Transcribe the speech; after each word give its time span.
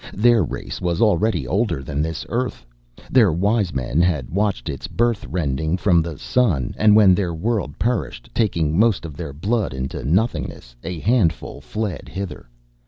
Their 0.15 0.43
race 0.43 0.81
was 0.81 0.99
already 0.99 1.45
older 1.47 1.83
than 1.83 2.01
this 2.01 2.25
earth. 2.27 2.65
Their 3.11 3.31
wise 3.31 3.71
men 3.71 4.01
had 4.01 4.31
watched 4.31 4.67
its 4.67 4.87
birth 4.87 5.25
rending 5.27 5.77
from 5.77 6.01
the 6.01 6.17
sun. 6.17 6.73
And 6.79 6.95
when 6.95 7.13
their 7.13 7.35
world 7.35 7.77
perished, 7.77 8.31
taking 8.33 8.79
most 8.79 9.05
of 9.05 9.15
their 9.15 9.31
blood 9.31 9.75
into 9.75 10.03
nothingness, 10.03 10.75
a 10.83 10.97
handful 11.01 11.61
fled 11.61 12.09
hither. 12.09 12.49